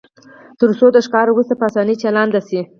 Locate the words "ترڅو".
0.59-0.87